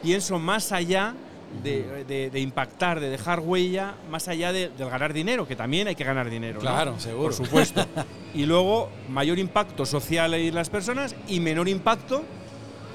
pienso 0.03 0.39
más 0.41 0.73
allá 0.73 1.15
de, 1.63 2.05
de- 2.09 2.31
de 2.31 2.41
impactar, 2.41 2.99
de 2.99 3.11
dejar 3.11 3.41
huella, 3.41 3.95
más 4.11 4.27
allá 4.29 4.53
de- 4.53 4.71
del 4.71 4.89
ganar 4.89 5.13
dinero, 5.13 5.47
que 5.47 5.55
también 5.55 5.87
hay 5.87 5.95
que 5.95 6.03
ganar 6.05 6.31
dinero. 6.31 6.55
¿no? 6.55 6.61
Claro, 6.61 6.99
seguro. 6.99 7.25
Por 7.25 7.35
supuesto. 7.35 7.85
y 8.35 8.47
luego, 8.47 8.89
mayor 9.11 9.39
impacto 9.39 9.85
social 9.85 10.33
en 10.33 10.55
las 10.55 10.71
personas 10.71 11.15
y 11.29 11.41
menor 11.41 11.69
impacto 11.69 12.23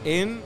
en 0.04 0.42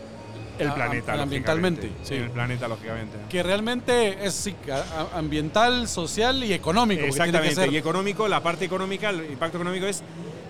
el 0.62 0.74
planeta. 0.74 1.14
am- 1.14 1.20
ambientalmente, 1.22 1.92
sí. 2.04 2.16
El 2.16 2.30
planeta, 2.32 2.68
lógicamente. 2.68 3.18
Que 3.30 3.44
realmente 3.44 4.26
es 4.26 4.34
sí, 4.34 4.56
a- 4.72 5.18
ambiental, 5.18 5.88
social 5.88 6.44
y 6.44 6.54
económico. 6.54 7.02
porque 7.02 7.14
tiene 7.16 7.32
que 7.32 7.38
Exactamente. 7.48 7.74
Y 7.76 7.78
económico, 7.78 8.28
la 8.28 8.42
parte 8.42 8.66
económica, 8.66 9.10
el 9.10 9.26
impacto 9.32 9.58
económico 9.58 9.86
es 9.86 10.04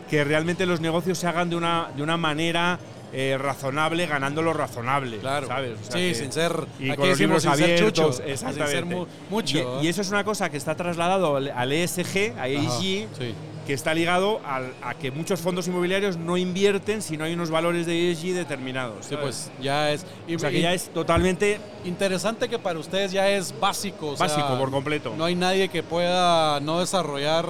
que 0.10 0.24
realmente 0.24 0.66
los 0.66 0.82
negocios 0.82 1.18
se 1.18 1.28
hagan 1.28 1.50
de 1.50 1.56
una, 1.56 1.90
de 1.96 2.04
una 2.04 2.18
manera 2.18 2.80
eh, 3.14 3.38
razonable, 3.38 4.06
ganando 4.08 4.42
lo 4.42 4.54
razonable. 4.54 5.18
Claro. 5.18 5.46
¿sabes? 5.48 5.74
O 5.82 5.84
sea 5.84 5.92
sí, 5.94 6.00
que- 6.10 6.16
sin 6.16 6.32
ser. 6.32 6.54
y 6.80 6.90
aquí 6.92 7.08
decimos 7.08 7.44
sin 7.44 7.54
ser 7.56 7.64
abiertos, 7.66 8.18
chucho, 8.18 8.24
exactamente. 8.26 8.68
Sin 8.72 8.76
ser 8.78 8.86
mu- 8.86 9.06
mucho. 9.30 9.58
¿eh? 9.58 9.66
Y, 9.82 9.86
y 9.86 9.88
eso 9.90 10.02
es 10.02 10.10
una 10.12 10.24
cosa 10.24 10.50
que 10.50 10.56
está 10.58 10.76
trasladado 10.76 11.36
al, 11.36 11.72
ESG, 11.74 12.34
a 12.40 12.48
ESG, 12.48 12.80
sí. 13.18 13.34
Que 13.66 13.74
está 13.74 13.94
ligado 13.94 14.42
al- 14.46 14.74
a 14.82 14.96
que 14.96 15.12
muchos 15.12 15.40
fondos 15.40 15.68
inmobiliarios 15.68 16.18
no 16.18 16.36
invierten 16.38 17.02
si 17.02 17.16
no 17.18 17.26
hay 17.26 17.34
unos 17.34 17.50
valores 17.52 17.86
de 17.86 18.12
ESG 18.12 18.34
determinados. 18.34 19.06
Sí, 19.06 19.16
pues 19.22 19.52
ya 19.62 19.92
es. 19.92 20.06
o 20.36 20.40
sea 20.40 20.50
que 20.50 20.62
ya 20.62 20.74
es 20.74 20.90
totalmente 20.90 21.60
Interesante 21.86 22.48
que 22.50 22.60
para 22.60 22.78
ustedes 22.80 23.12
ya 23.12 23.30
es 23.30 23.54
básico. 23.60 24.10
o 24.10 24.18
sea, 24.18 24.28
básico 24.28 24.58
por 24.58 24.70
completo. 24.72 25.14
No 25.18 25.26
hay 25.26 25.36
nadie 25.36 25.70
que 25.70 25.84
pueda 25.84 26.60
no 26.60 26.80
desarrollar 26.80 27.46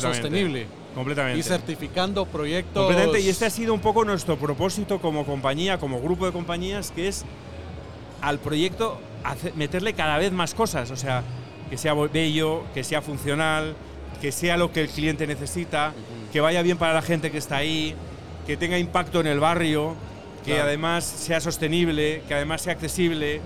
sostenible. 0.00 0.66
Completamente. 0.94 1.38
Y 1.38 1.42
certificando 1.42 2.24
proyectos. 2.24 2.84
Completamente, 2.84 3.20
y 3.20 3.28
este 3.28 3.46
ha 3.46 3.50
sido 3.50 3.74
un 3.74 3.80
poco 3.80 4.04
nuestro 4.04 4.36
propósito 4.38 5.00
como 5.00 5.26
compañía, 5.26 5.78
como 5.78 6.00
grupo 6.00 6.24
de 6.26 6.32
compañías, 6.32 6.92
que 6.92 7.08
es 7.08 7.24
al 8.20 8.38
proyecto 8.38 8.98
meterle 9.56 9.94
cada 9.94 10.18
vez 10.18 10.32
más 10.32 10.54
cosas, 10.54 10.90
o 10.90 10.96
sea, 10.96 11.22
que 11.68 11.76
sea 11.78 11.94
bello, 11.94 12.62
que 12.74 12.84
sea 12.84 13.02
funcional, 13.02 13.74
que 14.20 14.32
sea 14.32 14.56
lo 14.56 14.72
que 14.72 14.80
el 14.82 14.88
cliente 14.88 15.26
necesita, 15.26 15.92
que 16.32 16.40
vaya 16.40 16.62
bien 16.62 16.78
para 16.78 16.92
la 16.94 17.02
gente 17.02 17.30
que 17.30 17.38
está 17.38 17.56
ahí, 17.58 17.94
que 18.46 18.56
tenga 18.56 18.78
impacto 18.78 19.20
en 19.20 19.26
el 19.26 19.40
barrio, 19.40 19.94
que 20.44 20.52
Claro. 20.52 20.64
además 20.68 21.04
sea 21.04 21.40
sostenible, 21.40 22.22
que 22.28 22.34
además 22.34 22.62
sea 22.62 22.72
accesible. 22.74 23.40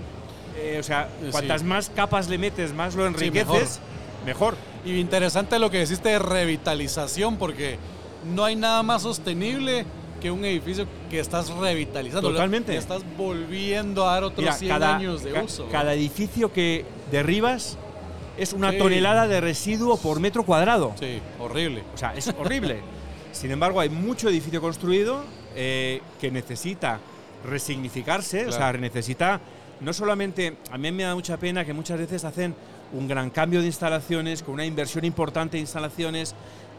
Eh, 0.57 0.77
o 0.79 0.83
sea, 0.83 1.07
Sí. 1.23 1.31
cuantas 1.31 1.63
más 1.63 1.89
capas 1.89 2.27
le 2.27 2.37
metes, 2.37 2.73
más 2.73 2.95
lo 2.95 3.05
enriqueces, 3.07 3.79
mejor. 4.25 4.55
Y 4.83 4.99
interesante 4.99 5.57
lo 5.59 5.69
que 5.69 5.77
deciste 5.79 6.09
de 6.09 6.19
revitalización, 6.19 7.37
porque 7.37 7.77
no 8.35 8.43
hay 8.43 8.55
nada 8.57 8.83
más 8.83 9.03
sostenible 9.03 9.85
que 10.21 10.31
un 10.31 10.43
edificio 10.43 10.85
que 11.09 11.19
estás 11.21 11.49
revitalizando. 11.49 12.29
Totalmente. 12.31 12.73
Le 12.73 12.77
estás 12.77 13.03
volviendo 13.17 14.05
a 14.09 14.13
dar 14.15 14.23
otros 14.25 14.39
Mira, 14.41 14.53
100 14.53 14.69
cada, 14.69 14.95
años 14.97 15.23
de 15.23 15.31
ca- 15.31 15.43
uso. 15.43 15.67
cada 15.71 15.93
edificio 15.93 16.51
que 16.51 16.83
derribas 17.09 17.77
es 18.39 18.53
una 18.53 18.71
Sí. 18.71 18.77
tonelada 18.77 19.27
de 19.27 19.41
residuo 19.41 19.97
por 19.97 20.19
metro 20.19 20.43
cuadrado. 20.43 20.93
Sí, 20.99 21.19
horrible. 21.39 21.83
O 21.93 21.97
sea, 21.97 22.13
es 22.15 22.27
horrible. 22.37 22.79
Sin 23.31 23.51
embargo, 23.51 23.79
hay 23.79 23.89
mucho 23.89 24.29
edificio 24.29 24.59
construido 24.61 25.23
eh, 25.55 26.01
que 26.19 26.31
necesita 26.31 26.99
resignificarse, 27.45 28.47
o 28.47 28.51
sea, 28.51 28.71
necesita 28.73 29.39
no 29.81 29.93
solamente, 29.93 30.57
a 30.71 30.77
mí 30.77 30.91
me 30.91 31.03
da 31.03 31.15
mucha 31.15 31.37
pena 31.37 31.63
que 31.63 31.73
muchas 31.73 31.97
veces 31.99 32.23
hacen 32.25 32.53
un 32.91 33.07
gran 33.07 33.29
cambio 33.29 33.61
de 33.61 33.67
instalaciones, 33.67 34.43
con 34.43 34.55
una 34.55 34.65
inversión 34.65 35.05
importante 35.05 35.57
de 35.57 35.61
instalaciones, 35.61 36.35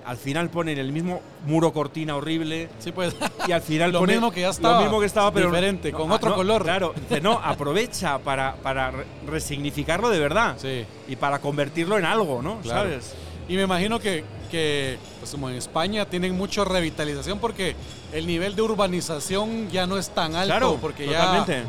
al 0.06 0.16
final 0.16 0.50
ponen 0.50 0.78
el 0.78 0.92
mismo 0.92 1.20
muro 1.46 1.72
cortina 1.72 2.16
horrible, 2.16 2.68
Sí, 2.78 2.92
pues. 2.92 3.14
y 3.48 3.52
al 3.52 3.62
final 3.62 3.92
Lo 3.92 4.00
pone- 4.00 4.14
mismo 4.14 4.30
que 4.30 4.40
ya 4.42 4.50
estaba, 4.50 4.76
lo 4.76 4.82
mismo 4.82 5.00
que 5.00 5.06
estaba 5.06 5.32
pero 5.32 5.46
diferente, 5.48 5.92
con 5.92 6.10
otro 6.10 6.30
no, 6.30 6.36
color. 6.36 6.62
claro 6.62 6.94
dice, 6.96 7.20
no 7.20 7.40
aprovecha 7.42 8.18
para, 8.18 8.54
para 8.56 8.90
re- 8.90 9.04
resignificarlo 9.26 10.08
de 10.08 10.18
verdad 10.18 10.56
sí. 10.58 10.84
y 11.08 11.16
para 11.16 11.38
convertirlo 11.40 11.98
en 11.98 12.04
algo 12.04 12.42
no 12.42 12.58
Claro. 12.60 12.80
sabes 12.82 13.14
Y 13.48 13.56
me 13.56 13.62
imagino 13.62 13.98
que, 13.98 14.24
que, 14.50 14.98
pues 15.18 15.30
como 15.32 15.48
en 15.50 15.56
España, 15.56 16.06
tienen 16.06 16.36
mucho 16.36 16.64
revitalización 16.64 17.38
porque 17.38 17.74
el 18.12 18.26
nivel 18.26 18.54
de 18.56 18.62
urbanización 18.62 19.68
ya 19.70 19.86
no 19.86 19.98
es 19.98 20.10
tan 20.10 20.34
alto. 20.34 20.46
claro 20.48 20.78
porque 20.80 21.06
totalmente 21.06 21.52
ya 21.52 21.64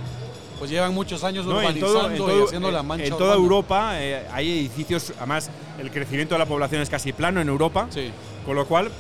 pues 0.62 0.70
llevan 0.70 0.94
muchos 0.94 1.24
años 1.24 1.44
No, 1.48 1.54
en 1.54 1.58
urbanizando 1.58 1.94
todo- 2.18 2.34
en 2.36 2.40
y 2.40 2.44
haciendo 2.44 2.72
la 2.72 2.84
mancha 2.84 3.06
en 3.06 3.10
toda 3.10 3.32
urbana. 3.32 3.44
Europa 3.44 3.92
eh, 4.00 4.28
hay 4.32 4.52
edificios 4.60 5.12
además 5.18 5.50
el 5.80 5.90
crecimiento 5.90 6.36
de 6.36 6.40
la 6.40 6.46
población 6.46 6.84
es 6.84 6.90
casi 6.92 7.14
plano 7.14 7.42
en 7.42 7.50
Europa 7.50 7.88
Sí, 7.90 8.12
con 8.46 8.56
lo 8.56 8.68
cual 8.68 8.92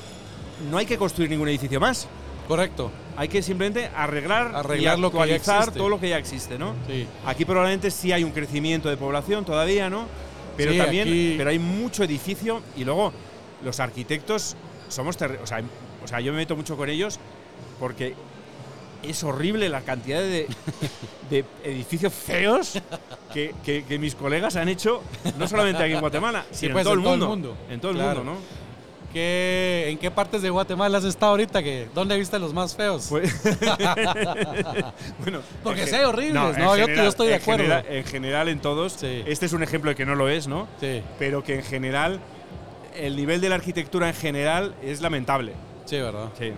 no 0.71 0.77
hay 0.79 0.87
que 0.87 0.97
construir 0.97 1.29
ningún 1.29 1.47
edificio 1.49 1.79
más 1.79 2.07
correcto. 2.47 2.89
hay 3.15 3.27
que 3.27 3.43
simplemente 3.43 3.91
arreglar, 3.95 4.55
Arreglar 4.55 4.97
y 4.97 5.03
actualizar 5.05 5.71
todo 5.71 5.87
lo 5.87 5.99
que 5.99 6.09
ya 6.09 6.17
existe 6.17 6.57
no 6.57 6.73
Sí. 6.87 7.05
Aquí 7.27 7.45
probablemente 7.45 7.91
sí 7.91 8.11
hay 8.11 8.23
un 8.23 8.31
crecimiento 8.31 8.89
de 8.89 8.97
población 8.97 9.45
todavía, 9.45 9.87
¿no? 9.87 10.07
Pero 10.57 10.71
Sí, 10.71 10.79
también, 10.79 11.07
aquí- 11.07 11.35
pero 11.37 11.51
hay 11.51 11.59
mucho 11.59 12.03
edificio 12.03 12.63
y 12.75 12.85
luego 12.85 13.13
los 13.63 13.79
arquitectos 13.79 14.55
somos, 14.89 15.15
o 15.15 15.45
sea, 15.45 15.61
o 16.03 16.07
sea, 16.07 16.19
yo 16.21 16.31
me 16.31 16.39
meto 16.39 16.55
mucho 16.55 16.75
con 16.75 16.89
ellos 16.89 17.19
porque 17.79 18.15
es 19.03 19.23
horrible 19.23 19.69
la 19.69 19.81
cantidad 19.81 20.19
de, 20.19 20.47
de 21.29 21.45
edificios 21.63 22.13
feos 22.13 22.73
que, 23.33 23.53
que- 23.65 23.83
que 23.85 23.97
mis 23.99 24.15
colegas 24.15 24.55
han 24.55 24.69
hecho, 24.69 25.01
no 25.37 25.47
solamente 25.47 25.83
aquí 25.83 25.93
en 25.93 25.99
Guatemala, 26.01 26.45
Sí, 26.51 26.57
sino 26.67 26.73
pues, 26.73 26.85
en 26.85 26.85
todo 26.85 26.93
en 26.93 26.99
el 26.99 27.03
todo 27.03 27.13
el 27.23 27.29
mundo. 27.29 27.57
En 27.69 27.79
todo 27.81 27.91
el 27.91 27.97
Claro. 27.97 28.23
mundo, 28.23 28.33
¿no? 28.33 28.61
¿Qué, 29.13 29.87
¿En 29.89 29.97
qué 29.97 30.09
partes 30.09 30.41
de 30.41 30.49
Guatemala 30.49 30.97
has 30.99 31.03
estado 31.03 31.31
ahorita? 31.31 31.61
Que, 31.61 31.89
¿Dónde 31.93 32.17
viste 32.17 32.39
los 32.39 32.53
más 32.53 32.73
feos? 32.77 33.07
Pues- 33.09 33.29
bueno, 35.19 35.41
Porque 35.63 35.81
hay 35.83 36.03
horribles, 36.05 36.57
¿no? 36.57 36.77
Yo- 36.77 36.87
yo 36.87 37.03
estoy 37.07 37.27
de 37.27 37.35
en 37.35 37.41
acuerdo. 37.41 37.63
general- 37.63 37.85
en 37.89 38.03
general, 38.05 38.49
en 38.49 38.59
todos. 38.59 38.93
Sí. 38.93 39.23
Este 39.25 39.45
es 39.45 39.53
un 39.53 39.63
ejemplo 39.63 39.89
de 39.91 39.95
que 39.95 40.05
no 40.05 40.15
lo 40.15 40.29
es, 40.29 40.47
¿no? 40.47 40.67
sí, 40.79 41.01
Pero 41.19 41.43
que 41.43 41.55
en 41.55 41.63
general, 41.63 42.19
el 42.95 43.15
nivel 43.15 43.41
de 43.41 43.49
la 43.49 43.55
arquitectura 43.55 44.07
en 44.07 44.15
general 44.15 44.75
es 44.81 45.01
lamentable. 45.01 45.53
sí, 45.85 45.97
¿verdad? 45.97 46.29
Sí. 46.37 46.51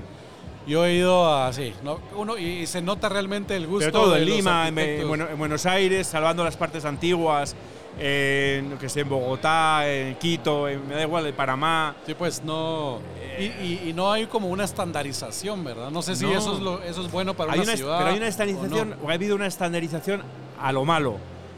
Yo 0.65 0.85
he 0.85 0.93
ido 0.95 1.29
a, 1.33 1.51
sí, 1.51 1.73
no, 1.83 1.99
uno, 2.15 2.37
y, 2.37 2.65
se 2.67 2.81
nota 2.81 3.09
realmente 3.09 3.55
el 3.55 3.67
gusto 3.67 3.87
Pero 3.87 3.91
todo, 3.91 4.11
de 4.13 4.19
en 4.21 4.25
Lima, 4.25 4.67
en, 4.69 5.37
Buenos 5.37 5.65
Aires, 5.65 6.07
salvando 6.07 6.43
las 6.43 6.55
partes 6.55 6.85
antiguas, 6.85 7.53
en, 7.99 8.77
que 8.77 8.87
sé, 8.87 9.01
en 9.01 9.09
Bogotá, 9.09 9.87
en 9.91 10.15
Quito, 10.15 10.69
en, 10.69 10.87
me 10.87 10.95
da 10.95 11.01
igual, 11.03 11.27
en 11.27 11.35
Panamá. 11.35 11.95
Sí, 12.05 12.13
pues 12.13 12.43
no. 12.43 12.99
Y, 13.37 13.43
y- 13.43 13.83
y 13.89 13.93
no 13.93 14.11
hay 14.11 14.25
como 14.27 14.47
una 14.47 14.63
estandarización, 14.63 15.63
¿verdad? 15.65 15.91
No 15.91 16.01
sé 16.01 16.15
si 16.15 16.23
No. 16.25 16.31
eso, 16.37 16.53
es 16.53 16.59
lo, 16.61 16.81
eso 16.81 17.01
es 17.05 17.11
bueno 17.11 17.33
para 17.33 17.51
Hay 17.53 17.59
una 17.59 17.75
ciudad. 17.75 17.97
pero 17.97 18.09
hay 18.11 18.17
una 18.17 18.25
o 18.25 18.29
estandarización, 18.29 18.89
no. 18.91 18.95
o 19.03 19.09
ha 19.09 19.13
habido 19.13 19.35
una 19.35 19.47
estandarización 19.47 20.21
a 20.61 20.71
lo 20.71 20.85
malo, 20.85 21.17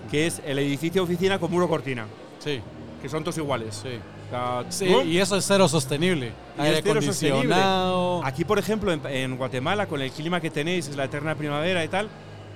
que 0.10 0.26
es 0.28 0.42
el 0.46 0.58
edificio 0.60 1.04
oficina 1.04 1.38
con 1.40 1.52
muro 1.52 1.68
cortina, 1.70 2.08
Sí, 2.40 2.60
que 3.02 3.08
son 3.10 3.24
todos 3.24 3.38
iguales. 3.38 3.76
sí. 3.84 4.00
Sí, 4.70 4.90
¿no? 4.90 5.04
y 5.04 5.20
eso 5.20 5.38
es 5.38 5.46
cero 5.46 5.68
sostenible. 5.68 6.32
Aire. 6.58 6.82
Aquí, 8.24 8.44
por 8.46 8.58
ejemplo, 8.60 8.92
en, 8.92 9.02
en 9.06 9.38
Guatemala, 9.38 9.88
con 9.88 10.02
el 10.02 10.12
clima 10.12 10.42
que 10.42 10.50
tenéis, 10.50 10.88
es 10.88 10.96
la 10.96 11.06
eterna 11.06 11.36
primavera 11.36 11.84
y 11.84 11.88
tal, 11.88 12.10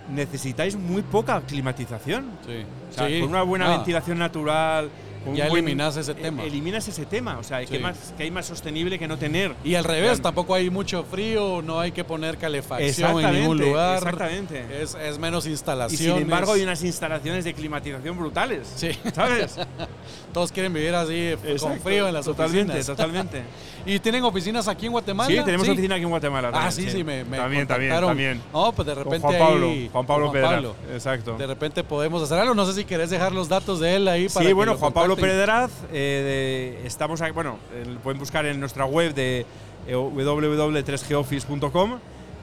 necesitáis 0.10 0.76
muy 0.76 1.02
poca 1.02 1.42
climatización. 1.42 2.32
Sí. 2.46 2.66
O 2.90 2.94
sea, 2.94 3.08
Sí. 3.08 3.20
con 3.20 3.30
una 3.30 3.44
buena 3.44 3.68
Ah, 3.68 3.78
ventilación 3.78 4.18
natural. 4.18 4.90
Con 5.26 5.36
Ya 5.36 5.48
eliminas 5.48 5.96
ese 5.98 6.14
tema. 6.16 6.44
Eliminas 6.44 6.88
ese 6.88 7.06
tema. 7.06 7.38
O 7.38 7.44
sea, 7.44 7.60
Sí. 7.62 7.68
que, 7.68 7.80
más, 7.80 8.14
que 8.18 8.24
hay 8.24 8.32
más 8.32 8.46
sostenible 8.46 8.98
que 9.00 9.08
no 9.08 9.18
tener. 9.18 9.54
Y 9.64 9.76
al 9.76 9.84
revés, 9.84 10.22
tampoco 10.22 10.54
hay 10.56 10.70
mucho 10.70 11.04
frío, 11.04 11.62
no 11.64 11.80
hay 11.80 11.92
que 11.92 12.04
poner 12.04 12.38
calefacción 12.38 13.20
en 13.24 13.34
ningún 13.34 13.58
lugar. 13.58 13.98
exactamente. 13.98 14.66
Es, 14.82 14.96
es 14.96 15.20
menos 15.20 15.46
Y 15.46 15.50
instalaciones. 15.52 16.00
sin 16.00 16.22
embargo, 16.24 16.54
hay 16.54 16.62
unas 16.62 16.84
instalaciones 16.84 17.44
de 17.46 17.54
climatización 17.54 18.18
brutales. 18.18 18.72
Sí. 18.76 18.90
¿Sabes? 19.14 19.58
Todos 20.34 20.52
quieren 20.52 20.74
vivir 20.74 20.94
así, 20.96 21.34
con 21.42 21.50
Exacto, 21.52 21.84
frío 21.84 22.08
en 22.08 22.14
las 22.14 22.26
totalmente, 22.26 22.74
oficinas. 22.74 22.86
Totalmente. 22.98 23.44
¿Y 23.86 23.98
tienen 24.00 24.24
oficinas 24.24 24.68
aquí 24.68 24.86
en 24.86 24.92
Guatemala? 24.92 25.30
Sí, 25.30 25.40
tenemos 25.44 25.68
oficina 25.68 25.96
aquí 25.96 26.04
en 26.04 26.10
Guatemala. 26.10 26.50
Ah, 26.50 26.52
también, 26.70 26.72
sí, 26.72 26.90
sí, 26.98 27.04
me, 27.04 27.24
me 27.24 27.38
También, 27.38 27.66
también, 27.68 27.92
también. 28.00 28.42
No, 28.54 28.72
pues 28.74 28.86
de 28.88 28.94
Con 28.94 29.04
repente 29.06 29.28
Juan 29.28 29.40
Pablo, 29.40 29.68
ahí- 29.70 29.90
Juan 29.92 30.06
Pablo 30.06 30.26
con 30.28 30.34
Pedraz. 30.34 30.64
Exacto. 30.94 31.38
De 31.38 31.48
repente 31.48 31.84
podemos 31.84 32.22
hacer 32.22 32.38
algo. 32.40 32.54
No 32.54 32.66
sé 32.66 32.74
si 32.74 32.86
querés 32.86 33.10
dejar 33.10 33.32
los 33.32 33.48
datos 33.50 33.80
de 33.80 33.96
él 33.96 34.08
ahí 34.08 34.28
para 34.30 34.46
Sí, 34.46 34.54
bueno, 34.54 34.76
Juan 34.76 34.94
Pablo 34.94 35.09
contacten. 35.16 35.38
Pedraz, 35.40 35.72
eh, 35.92 36.76
de- 36.82 36.88
estamos 36.88 37.22
aquí, 37.22 37.32
bueno, 37.34 37.58
pueden 38.04 38.20
buscar 38.20 38.46
en 38.46 38.60
nuestra 38.60 38.86
web 38.86 39.14
de 39.14 39.46
eh, 39.88 39.96
www.3goffice.com, 39.96 42.00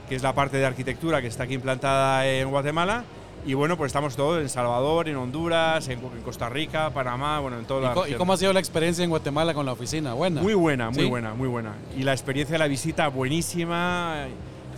que 0.08 0.16
es 0.16 0.22
la 0.22 0.34
parte 0.34 0.56
de 0.58 0.66
arquitectura 0.66 1.20
que 1.20 1.28
está 1.28 1.44
aquí 1.44 1.54
implantada 1.54 2.26
en 2.26 2.50
Guatemala. 2.50 3.04
Y 3.44 3.54
bueno, 3.54 3.76
pues 3.76 3.90
estamos 3.90 4.16
todos 4.16 4.40
en 4.40 4.48
Salvador, 4.48 5.08
en 5.08 5.16
Honduras, 5.16 5.86
en, 5.88 6.00
en 6.00 6.22
Costa 6.24 6.48
Rica, 6.48 6.90
Panamá, 6.90 7.38
bueno, 7.38 7.58
en 7.58 7.64
toda 7.64 7.92
¿Y, 7.92 7.94
la 7.94 8.08
y 8.08 8.14
cómo 8.14 8.32
ha 8.32 8.36
sido 8.36 8.52
la 8.52 8.58
experiencia 8.58 9.04
en 9.04 9.10
Guatemala 9.10 9.54
con 9.54 9.64
la 9.64 9.72
oficina? 9.72 10.14
Buena. 10.14 10.42
Muy 10.42 10.54
buena, 10.54 10.90
muy 10.90 11.04
¿Sí? 11.04 11.08
buena, 11.08 11.32
muy 11.34 11.46
buena. 11.46 11.74
Y 11.96 12.02
la 12.02 12.12
experiencia 12.12 12.54
de 12.54 12.58
la 12.58 12.66
visita 12.66 13.06
buenísima. 13.08 14.26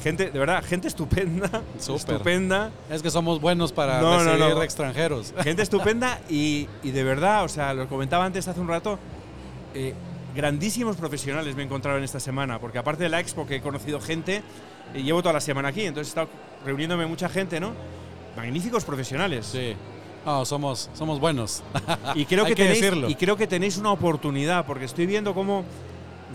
Gente, 0.03 0.31
de 0.31 0.39
verdad, 0.39 0.63
gente 0.65 0.89
estupenda. 0.89 1.49
Súper. 1.79 2.15
Estupenda. 2.15 2.71
Es 2.91 3.03
que 3.03 3.11
somos 3.11 3.41
buenos 3.41 3.73
para 3.73 4.01
No, 4.01 4.23
no, 4.23 4.33
recibir 4.33 4.55
no. 4.55 4.63
extranjeros. 4.63 5.35
Gente 5.43 5.63
estupenda 5.63 6.21
y, 6.29 6.69
y 6.83 6.91
de 6.93 7.03
verdad, 7.05 7.45
o 7.45 7.49
sea, 7.49 7.75
lo 7.75 7.89
comentaba 7.89 8.25
antes 8.25 8.47
hace 8.47 8.61
un 8.61 8.69
rato, 8.69 8.99
eh, 9.75 9.95
grandísimos 10.37 10.97
profesionales 10.97 11.57
me 11.57 11.63
he 11.63 11.65
encontrado 11.65 11.99
en 11.99 12.05
esta 12.05 12.21
semana, 12.21 12.59
porque 12.61 12.79
aparte 12.79 13.03
de 13.05 13.09
la 13.09 13.19
expo 13.19 13.47
que 13.47 13.57
he 13.57 13.61
conocido 13.61 14.01
gente, 14.01 14.43
eh, 14.95 15.03
llevo 15.03 15.21
toda 15.21 15.33
la 15.33 15.41
semana 15.41 15.69
aquí, 15.69 15.83
entonces 15.83 16.09
he 16.09 16.11
estado 16.21 16.29
reuniéndome 16.65 17.07
mucha 17.07 17.29
gente, 17.29 17.59
¿no? 17.59 17.73
Magníficos 18.37 18.85
profesionales. 18.85 19.47
Sí. 19.47 19.75
No, 20.25 20.45
somos, 20.45 20.91
somos 20.95 21.19
buenos. 21.19 21.63
Y 22.15 22.25
creo, 22.27 22.45
Hay 22.47 22.51
que 22.53 22.55
que 22.57 22.63
tenéis, 22.65 22.81
decirlo. 22.83 23.09
y 23.11 23.15
creo 23.17 23.37
que 23.37 23.47
tenéis 23.47 23.79
una 23.79 23.91
oportunidad, 23.93 24.65
porque 24.67 24.85
estoy 24.85 25.07
viendo 25.07 25.35
cómo 25.35 25.65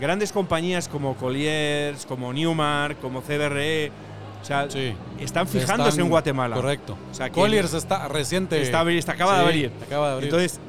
grandes 0.00 0.32
compañías 0.32 0.88
como 0.88 1.14
Colliers, 1.16 2.06
como 2.06 2.32
Newmark, 2.32 2.98
como 3.00 3.20
CBRE, 3.22 3.90
o 4.42 4.44
sea, 4.44 4.68
Sí. 4.70 4.94
están 5.20 5.46
fijándose 5.48 5.90
Están- 5.90 6.04
en 6.04 6.10
Guatemala. 6.10 6.56
Correcto. 6.56 6.96
O 7.10 7.14
sea, 7.14 7.26
que- 7.30 7.34
Colliers 7.40 7.72
está 7.74 8.08
reciente. 8.08 8.60
Está, 8.60 8.88
está- 8.90 9.12
acaba 9.12 9.34
de 9.34 9.38
Sí, 9.40 9.44
abrir. 9.44 9.72
Acaba 9.86 10.08
de 10.08 10.12
abrir. 10.14 10.24
Entonces, 10.28 10.60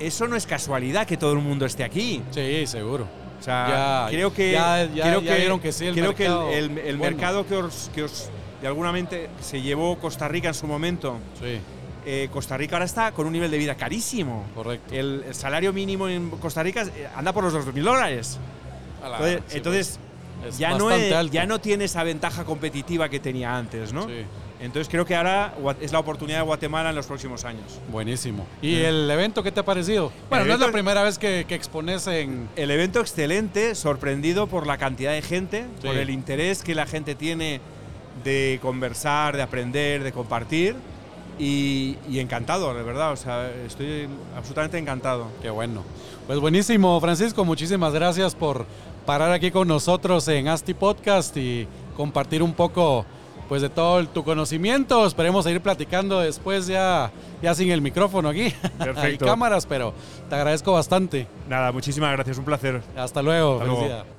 eso 0.00 0.26
no 0.26 0.36
es 0.36 0.46
casualidad 0.46 1.06
que 1.06 1.16
todo 1.16 1.32
el 1.32 1.38
mundo 1.38 1.66
esté 1.66 1.84
aquí. 1.84 2.22
sí, 2.30 2.66
seguro. 2.66 3.06
O 3.38 3.42
sea, 3.42 4.06
Ya, 4.08 4.10
creo 4.10 4.32
que 4.32 4.52
ya- 4.52 4.84
ya- 4.92 5.04
creo 5.04 5.20
que, 5.22 5.34
vieron 5.36 5.60
que 5.60 5.70
sí, 5.70 5.86
el 5.86 5.94
creo 5.94 6.14
que 6.14 6.24
el- 6.24 6.30
mercado 6.32 6.50
el, 6.52 6.78
el 6.78 6.96
bueno. 6.96 7.16
mercado 7.16 7.46
que 7.46 7.54
os, 7.56 7.90
que 7.94 8.02
os 8.02 8.30
de 8.62 8.66
alguna 8.66 8.90
mente 8.92 9.28
se 9.40 9.60
llevó 9.60 9.98
Costa 9.98 10.26
Rica 10.26 10.48
en 10.48 10.54
su 10.54 10.66
momento. 10.66 11.18
Sí, 11.38 11.58
eh, 12.06 12.28
Costa 12.32 12.56
Rica 12.56 12.76
ahora 12.76 12.84
está 12.86 13.12
con 13.12 13.26
un 13.26 13.32
nivel 13.32 13.50
de 13.50 13.58
vida 13.58 13.74
carísimo. 13.74 14.44
correcto. 14.54 14.94
El, 14.94 15.24
el 15.26 15.34
salario 15.34 15.72
mínimo 15.72 16.08
en 16.08 16.30
Costa 16.30 16.62
Rica 16.62 16.82
eh, 16.84 17.08
anda 17.14 17.32
por 17.32 17.44
los 17.44 17.52
2.000 17.52 17.82
dólares. 17.82 18.38
La- 19.02 19.16
Entonces, 19.18 19.42
sí, 19.48 19.56
entonces, 19.58 19.98
pues, 20.40 20.54
es 20.54 20.58
ya, 20.58 20.78
no 20.78 20.90
es- 20.90 21.30
ya 21.30 21.46
no 21.46 21.58
tiene 21.60 21.84
esa 21.84 22.02
ventaja 22.04 22.44
competitiva 22.44 23.08
que 23.08 23.20
tenía 23.20 23.56
antes, 23.56 23.92
¿no? 23.92 24.06
Sí, 24.06 24.24
Entonces 24.58 24.88
creo 24.88 25.04
que 25.04 25.14
ahora 25.14 25.52
es 25.82 25.92
la 25.92 25.98
oportunidad 25.98 26.38
de 26.38 26.44
Guatemala 26.44 26.88
en 26.90 26.96
los 26.96 27.06
próximos 27.06 27.44
años. 27.44 27.78
buenísimo. 27.92 28.46
¿Y 28.62 28.76
el 28.76 29.10
evento 29.10 29.42
qué 29.42 29.52
te 29.52 29.60
ha 29.60 29.64
parecido? 29.64 30.10
Bueno, 30.30 30.46
no 30.46 30.54
es 30.54 30.60
la 30.60 30.72
primera 30.72 31.02
vez 31.02 31.18
que, 31.18 31.44
que 31.46 31.54
expones 31.54 32.06
en... 32.06 32.48
El 32.56 32.70
evento 32.70 33.00
excelente, 33.00 33.74
sorprendido 33.74 34.46
por 34.46 34.66
la 34.66 34.78
cantidad 34.78 35.12
de 35.12 35.20
gente, 35.22 35.66
Sí. 35.82 35.86
por 35.88 35.96
el 35.96 36.08
interés 36.10 36.62
que 36.62 36.74
la 36.74 36.86
gente 36.86 37.14
tiene 37.14 37.60
de 38.24 38.58
conversar, 38.62 39.36
de 39.36 39.42
aprender, 39.42 40.02
de 40.02 40.12
compartir. 40.12 40.74
Y, 41.38 41.96
y 42.08 42.18
encantado, 42.20 42.72
de 42.74 42.82
verdad. 42.82 43.12
O 43.12 43.16
sea, 43.16 43.50
estoy 43.66 44.08
absolutamente 44.36 44.78
encantado. 44.78 45.26
Qué 45.42 45.50
bueno. 45.50 45.82
Pues 46.26 46.38
buenísimo, 46.40 47.00
Francisco. 47.00 47.44
Muchísimas 47.44 47.92
gracias 47.92 48.34
por 48.34 48.64
parar 49.04 49.30
aquí 49.32 49.50
con 49.50 49.68
nosotros 49.68 50.26
en 50.28 50.48
Asti 50.48 50.74
Podcast 50.74 51.36
y 51.36 51.68
compartir 51.96 52.42
un 52.42 52.52
poco 52.54 53.04
pues 53.48 53.62
de 53.62 53.68
todo 53.68 54.00
el- 54.00 54.08
tu 54.08 54.24
conocimiento. 54.24 55.06
Esperemos 55.06 55.44
seguir 55.44 55.60
platicando 55.60 56.18
después 56.20 56.66
ya, 56.66 57.12
ya 57.42 57.54
sin 57.54 57.70
el 57.70 57.80
micrófono 57.80 58.28
aquí. 58.30 58.42
Hay 58.80 58.86
Perfecto. 58.86 59.24
cámaras, 59.26 59.66
pero 59.66 59.94
te 60.28 60.34
agradezco 60.34 60.72
bastante. 60.72 61.28
Nada, 61.48 61.70
muchísimas 61.70 62.10
gracias, 62.12 62.38
un 62.38 62.44
placer. 62.44 62.82
Hasta 62.96 63.22
luego. 63.22 63.54
Hasta 63.54 63.64
luego. 63.66 63.80
Felicidad. 63.80 64.15